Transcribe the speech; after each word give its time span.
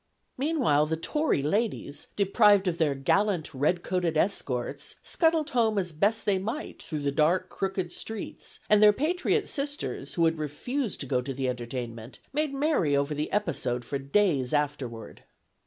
Meanwhile 0.35 0.87
the 0.87 0.97
Tory 0.97 1.43
ladies, 1.43 2.07
deprived 2.15 2.67
of 2.67 2.79
their 2.79 2.95
gallant 2.95 3.53
red 3.53 3.83
coated 3.83 4.17
escorts, 4.17 4.95
scuttled 5.03 5.51
home 5.51 5.77
as 5.77 5.91
best 5.91 6.25
they 6.25 6.39
might 6.39 6.81
through 6.81 7.01
the 7.01 7.11
dark, 7.11 7.49
crooked 7.49 7.91
streets, 7.91 8.59
and 8.67 8.81
their 8.81 8.93
patriot 8.93 9.47
sisters, 9.47 10.15
who 10.15 10.25
had 10.25 10.39
refused 10.39 11.01
to 11.01 11.05
go 11.05 11.21
to 11.21 11.35
the 11.35 11.47
entertainment, 11.47 12.17
made 12.33 12.51
merry 12.51 12.95
over 12.97 13.13
the 13.13 13.31
episode 13.31 13.85
for 13.85 13.99
days 13.99 14.53
afterward. 14.55 15.21